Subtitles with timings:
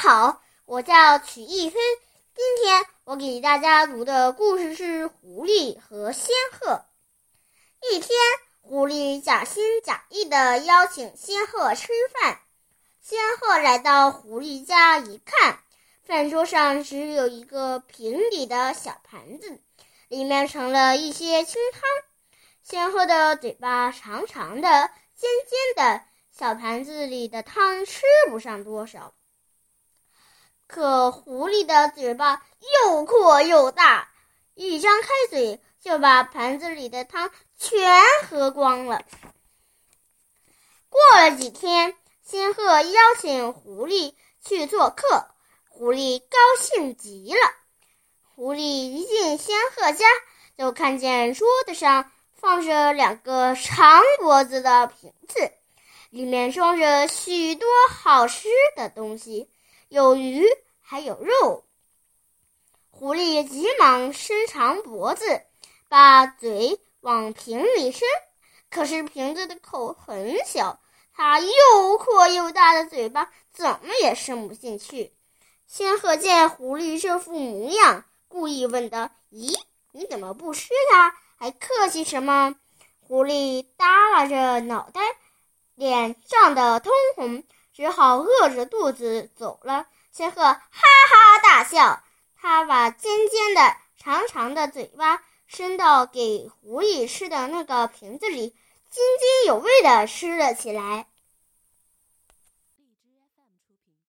[0.00, 1.80] 好，我叫曲一飞。
[2.32, 6.70] 今天我给大家读的故事是《狐狸和仙鹤》。
[7.90, 8.16] 一天，
[8.60, 12.38] 狐狸假心假意的邀请仙鹤吃饭。
[13.00, 15.58] 仙鹤来到狐狸家一看，
[16.04, 19.60] 饭桌上只有一个平底的小盘子，
[20.06, 21.82] 里面盛了一些清汤。
[22.62, 29.12] 仙鹤的嘴巴长长的、尖尖的，小盘子里的汤吃不上多少。
[30.68, 32.42] 可狐狸的嘴巴
[32.84, 34.10] 又阔又大，
[34.54, 39.02] 一张开嘴就把盘子里的汤全喝光了。
[40.90, 45.28] 过了几天，仙鹤邀请狐狸去做客，
[45.70, 47.40] 狐狸高兴极了。
[48.34, 50.04] 狐狸一进仙鹤家，
[50.58, 55.50] 就看见桌子上放着两个长脖子的瓶子，
[56.10, 59.50] 里面装着许多好吃的东西。
[59.88, 60.44] 有鱼，
[60.80, 61.64] 还有肉。
[62.90, 65.42] 狐狸急忙伸长脖子，
[65.88, 68.06] 把嘴往瓶里伸，
[68.70, 70.78] 可是瓶子的口很小，
[71.14, 75.14] 它又阔又大的嘴巴怎么也伸不进去。
[75.66, 79.58] 仙鹤见狐狸这副模样，故意问道：“咦，
[79.92, 81.14] 你怎么不吃它？
[81.36, 82.56] 还客气什么？”
[83.00, 85.00] 狐狸耷拉着脑袋，
[85.74, 87.42] 脸涨得通红。
[87.78, 89.86] 只好饿着肚子走了。
[90.10, 92.02] 仙鹤哈哈大笑，
[92.36, 98.48] 他把尖尖的、长长的嘴巴伸到给狐狸吃的那个瓶子里，
[98.90, 101.06] 津津有味地吃了起来。